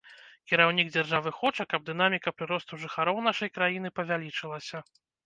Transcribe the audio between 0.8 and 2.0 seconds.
дзяржавы хоча, каб